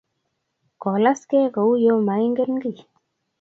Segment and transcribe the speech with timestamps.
[0.81, 2.79] Kolaskei kouyo maingen kiy